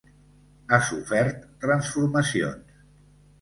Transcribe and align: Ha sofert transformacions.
Ha 0.71 0.79
sofert 0.87 1.45
transformacions. 1.67 2.83